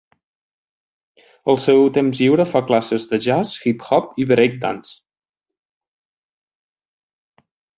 [1.53, 4.93] Al seu temps lliure fa classes de jazz, hip-hop i break dance.